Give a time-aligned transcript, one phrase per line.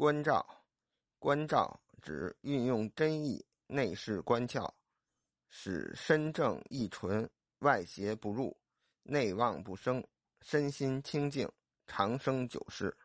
[0.00, 0.64] 观照，
[1.18, 4.66] 观照指运用真意内视观窍，
[5.50, 7.28] 使身正意纯，
[7.58, 8.56] 外邪不入，
[9.02, 10.02] 内妄不生，
[10.40, 11.46] 身心清净，
[11.86, 12.96] 长生久世。